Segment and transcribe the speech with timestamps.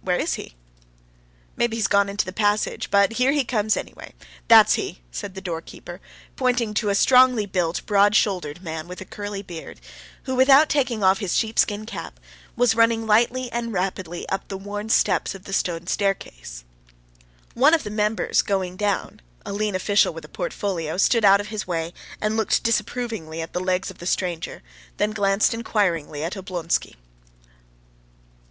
[0.00, 0.54] "Where is he?"
[1.56, 4.14] "Maybe he's gone into the passage, but here he comes anyway.
[4.48, 6.00] That is he," said the doorkeeper,
[6.36, 9.82] pointing to a strongly built, broad shouldered man with a curly beard,
[10.22, 12.18] who, without taking off his sheepskin cap,
[12.56, 16.64] was running lightly and rapidly up the worn steps of the stone staircase.
[17.52, 21.92] One of the members going down—a lean official with a portfolio—stood out of his way
[22.22, 24.62] and looked disapprovingly at the legs of the stranger,
[24.96, 26.94] then glanced inquiringly at Oblonsky.